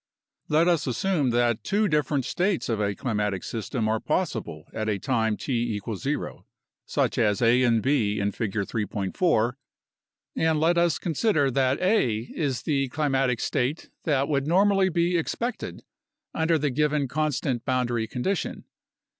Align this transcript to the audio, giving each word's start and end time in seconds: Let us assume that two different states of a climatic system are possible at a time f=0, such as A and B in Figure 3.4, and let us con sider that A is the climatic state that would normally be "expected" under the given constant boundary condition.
Let 0.47 0.67
us 0.67 0.87
assume 0.87 1.29
that 1.29 1.63
two 1.63 1.87
different 1.87 2.25
states 2.25 2.69
of 2.69 2.79
a 2.81 2.95
climatic 2.95 3.43
system 3.43 3.87
are 3.87 3.99
possible 3.99 4.67
at 4.73 4.89
a 4.89 4.97
time 4.97 5.33
f=0, 5.37 6.43
such 6.87 7.19
as 7.19 7.39
A 7.39 7.61
and 7.61 7.83
B 7.83 8.19
in 8.19 8.31
Figure 8.31 8.65
3.4, 8.65 9.53
and 10.35 10.59
let 10.59 10.79
us 10.79 10.97
con 10.97 11.13
sider 11.13 11.51
that 11.51 11.79
A 11.83 12.17
is 12.35 12.63
the 12.63 12.87
climatic 12.89 13.39
state 13.39 13.91
that 14.05 14.27
would 14.27 14.47
normally 14.47 14.89
be 14.89 15.17
"expected" 15.17 15.83
under 16.33 16.57
the 16.57 16.71
given 16.71 17.07
constant 17.07 17.63
boundary 17.63 18.07
condition. 18.07 18.63